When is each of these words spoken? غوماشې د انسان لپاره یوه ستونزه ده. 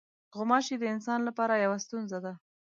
غوماشې 0.35 0.75
د 0.79 0.83
انسان 0.95 1.19
لپاره 1.27 1.53
یوه 1.63 1.77
ستونزه 1.85 2.17
ده. 2.25 2.33